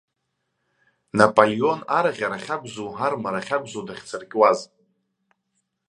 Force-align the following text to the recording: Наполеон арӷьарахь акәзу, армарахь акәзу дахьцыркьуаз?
Наполеон 1.17 1.79
арӷьарахь 1.97 2.49
акәзу, 2.55 2.89
армарахь 3.05 3.51
акәзу 3.55 3.83
дахьцыркьуаз? 3.87 4.59